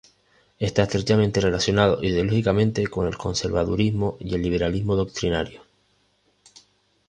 Está 0.57 0.81
estrechamente 0.81 1.41
relacionado 1.41 2.03
ideológicamente 2.03 2.87
con 2.87 3.05
el 3.05 3.19
conservadurismo 3.19 4.17
y 4.19 4.33
el 4.33 4.41
liberalismo 4.41 4.95
doctrinario. 4.95 5.61